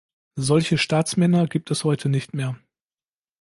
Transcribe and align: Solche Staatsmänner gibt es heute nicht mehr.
Solche 0.39 0.79
Staatsmänner 0.79 1.45
gibt 1.45 1.69
es 1.69 1.83
heute 1.83 2.09
nicht 2.09 2.33
mehr. 2.33 2.57